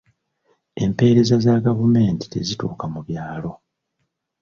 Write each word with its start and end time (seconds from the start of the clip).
Empeereza 0.85 1.35
za 1.45 1.53
gavumenti 1.67 2.25
tezituuka 2.33 2.85
mu 2.93 2.99
byalo. 3.07 3.51